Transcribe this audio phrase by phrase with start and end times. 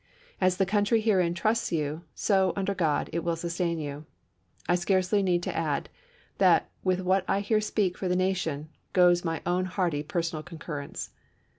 [0.41, 4.07] As the country herein trusts you, so, under God, it will sustain you.
[4.67, 5.89] I scarcely need to add
[6.39, 10.41] that with what I here speak for the nation, goes ^*SM.^^ my own hearty personal
[10.41, 11.11] concurrence."